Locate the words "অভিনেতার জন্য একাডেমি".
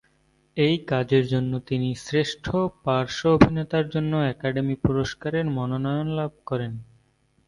3.33-4.75